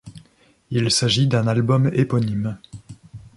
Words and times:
Il 0.71 0.89
s'agit 0.89 1.27
d'un 1.27 1.45
album 1.45 1.91
éponyme. 1.93 2.57